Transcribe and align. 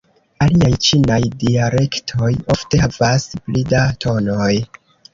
Aliaj 0.45 0.69
ĉinaj 0.85 1.19
dialektoj 1.43 2.33
ofte 2.57 2.83
havas 2.87 3.31
pli 3.39 3.67
da 3.77 3.87
tonoj. 4.07 4.53